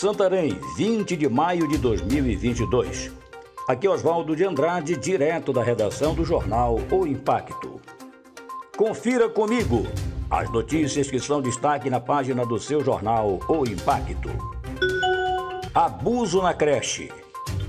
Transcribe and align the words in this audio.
Santarém, 0.00 0.58
20 0.78 1.14
de 1.14 1.28
maio 1.28 1.68
de 1.68 1.76
2022. 1.76 3.12
Aqui 3.68 3.86
é 3.86 3.90
Oswaldo 3.90 4.34
de 4.34 4.42
Andrade, 4.44 4.96
direto 4.96 5.52
da 5.52 5.62
redação 5.62 6.14
do 6.14 6.24
jornal 6.24 6.80
O 6.90 7.06
Impacto. 7.06 7.78
Confira 8.74 9.28
comigo 9.28 9.86
as 10.30 10.50
notícias 10.50 11.10
que 11.10 11.20
são 11.20 11.42
destaque 11.42 11.90
na 11.90 12.00
página 12.00 12.46
do 12.46 12.58
seu 12.58 12.82
jornal 12.82 13.40
O 13.46 13.68
Impacto. 13.68 14.30
Abuso 15.74 16.40
na 16.40 16.54
creche. 16.54 17.12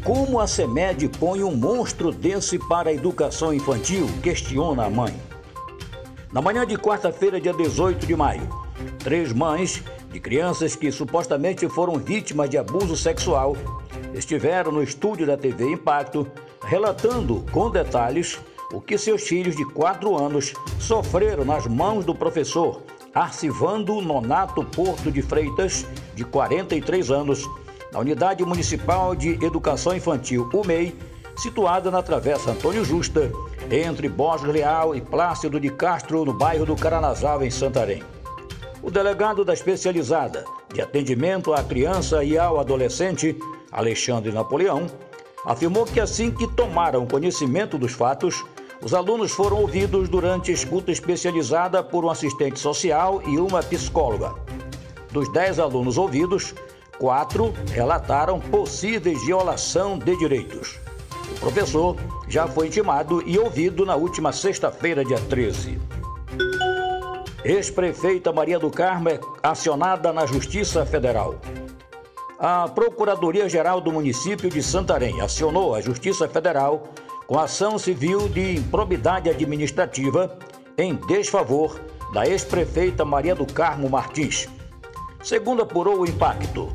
Como 0.01 0.39
a 0.39 0.47
CEMED 0.47 1.09
põe 1.19 1.43
um 1.43 1.53
monstro 1.53 2.13
desse 2.13 2.57
para 2.57 2.91
a 2.91 2.93
educação 2.93 3.53
infantil? 3.53 4.07
Questiona 4.23 4.85
a 4.85 4.89
mãe. 4.89 5.13
Na 6.31 6.41
manhã 6.41 6.65
de 6.65 6.77
quarta-feira, 6.77 7.41
dia 7.41 7.53
18 7.53 8.07
de 8.07 8.15
maio, 8.15 8.60
três 9.03 9.33
mães 9.33 9.83
de 10.11 10.19
crianças 10.19 10.75
que 10.75 10.91
supostamente 10.91 11.67
foram 11.69 11.95
vítimas 11.95 12.49
de 12.49 12.57
abuso 12.57 12.95
sexual 12.95 13.55
estiveram 14.13 14.71
no 14.71 14.83
estúdio 14.83 15.25
da 15.25 15.37
TV 15.37 15.71
Impacto 15.71 16.27
relatando 16.63 17.45
com 17.51 17.69
detalhes 17.69 18.39
o 18.71 18.79
que 18.79 18.97
seus 18.97 19.23
filhos 19.23 19.55
de 19.55 19.65
quatro 19.65 20.17
anos 20.17 20.53
sofreram 20.79 21.43
nas 21.43 21.67
mãos 21.67 22.05
do 22.05 22.15
professor 22.15 22.81
Arcivando 23.13 23.99
Nonato 24.01 24.63
Porto 24.63 25.11
de 25.11 25.21
Freitas, 25.21 25.85
de 26.15 26.23
43 26.23 27.11
anos, 27.11 27.49
na 27.91 27.99
Unidade 27.99 28.43
Municipal 28.45 29.13
de 29.13 29.31
Educação 29.43 29.93
Infantil, 29.93 30.49
UMEI, 30.53 30.95
situada 31.35 31.91
na 31.91 32.01
Travessa 32.01 32.51
Antônio 32.51 32.85
Justa, 32.85 33.29
entre 33.69 34.07
Borges 34.07 34.47
Leal 34.47 34.95
e 34.95 35.01
Plácido 35.01 35.59
de 35.59 35.69
Castro, 35.69 36.23
no 36.23 36.33
bairro 36.33 36.65
do 36.65 36.75
Caranazal, 36.75 37.43
em 37.43 37.51
Santarém. 37.51 38.01
O 38.83 38.89
delegado 38.89 39.45
da 39.45 39.53
especializada 39.53 40.43
de 40.73 40.81
atendimento 40.81 41.53
à 41.53 41.63
criança 41.63 42.23
e 42.23 42.35
ao 42.35 42.59
adolescente, 42.59 43.37
Alexandre 43.71 44.31
Napoleão, 44.31 44.87
afirmou 45.45 45.85
que 45.85 45.99
assim 45.99 46.31
que 46.31 46.47
tomaram 46.47 47.05
conhecimento 47.05 47.77
dos 47.77 47.91
fatos, 47.91 48.43
os 48.83 48.95
alunos 48.95 49.31
foram 49.31 49.57
ouvidos 49.61 50.09
durante 50.09 50.51
escuta 50.51 50.91
especializada 50.91 51.83
por 51.83 52.03
um 52.03 52.09
assistente 52.09 52.59
social 52.59 53.21
e 53.27 53.37
uma 53.37 53.61
psicóloga. 53.61 54.33
Dos 55.11 55.31
dez 55.31 55.59
alunos 55.59 55.99
ouvidos, 55.99 56.55
quatro 56.97 57.53
relataram 57.71 58.39
possíveis 58.39 59.23
violação 59.23 59.99
de 59.99 60.17
direitos. 60.17 60.79
O 61.35 61.39
professor 61.39 61.95
já 62.27 62.47
foi 62.47 62.67
intimado 62.67 63.21
e 63.27 63.37
ouvido 63.37 63.85
na 63.85 63.95
última 63.95 64.31
sexta-feira, 64.31 65.05
dia 65.05 65.19
13. 65.19 66.00
Ex-prefeita 67.43 68.31
Maria 68.31 68.59
do 68.59 68.69
Carmo 68.69 69.09
é 69.09 69.19
acionada 69.41 70.13
na 70.13 70.27
Justiça 70.27 70.85
Federal. 70.85 71.35
A 72.37 72.67
Procuradoria-Geral 72.67 73.81
do 73.81 73.91
município 73.91 74.47
de 74.47 74.61
Santarém 74.61 75.21
acionou 75.21 75.73
a 75.73 75.81
Justiça 75.81 76.27
Federal 76.27 76.83
com 77.25 77.39
ação 77.39 77.79
civil 77.79 78.29
de 78.29 78.57
improbidade 78.57 79.27
administrativa 79.27 80.37
em 80.77 80.95
desfavor 80.95 81.79
da 82.13 82.27
ex-prefeita 82.27 83.03
Maria 83.03 83.33
do 83.33 83.45
Carmo 83.45 83.89
Martins. 83.89 84.47
Segundo 85.23 85.63
apurou 85.63 86.01
o 86.01 86.05
impacto, 86.05 86.71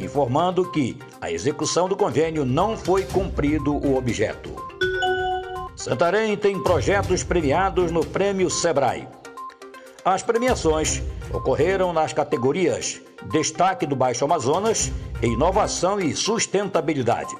informando 0.00 0.70
que 0.70 0.97
a 1.20 1.30
execução 1.30 1.88
do 1.88 1.97
convênio 1.97 2.44
não 2.44 2.76
foi 2.76 3.04
cumprido 3.04 3.75
o 3.75 3.97
objeto. 3.97 4.50
Santarém 5.76 6.36
tem 6.36 6.62
projetos 6.62 7.22
premiados 7.22 7.91
no 7.91 8.04
Prêmio 8.04 8.50
Sebrae. 8.50 9.09
As 10.04 10.22
premiações 10.22 11.03
ocorreram 11.32 11.92
nas 11.92 12.12
categorias 12.12 13.00
Destaque 13.30 13.86
do 13.86 13.94
Baixo 13.94 14.24
Amazonas 14.24 14.91
Inovação 15.22 16.00
e 16.00 16.14
Sustentabilidade. 16.14 17.34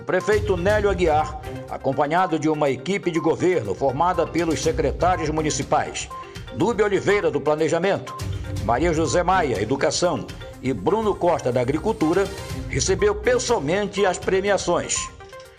O 0.00 0.04
prefeito 0.04 0.56
Nélio 0.56 0.90
Aguiar, 0.90 1.40
acompanhado 1.68 2.38
de 2.38 2.48
uma 2.48 2.70
equipe 2.70 3.10
de 3.10 3.20
governo 3.20 3.74
formada 3.74 4.26
pelos 4.26 4.62
secretários 4.62 5.28
municipais 5.28 6.08
Núbio 6.56 6.84
Oliveira, 6.84 7.30
do 7.30 7.40
Planejamento, 7.40 8.16
Maria 8.64 8.92
José 8.92 9.22
Maia, 9.22 9.62
Educação 9.62 10.26
e 10.60 10.72
Bruno 10.72 11.14
Costa, 11.14 11.52
da 11.52 11.60
Agricultura, 11.60 12.24
recebeu 12.68 13.14
pessoalmente 13.14 14.04
as 14.04 14.18
premiações. 14.18 15.08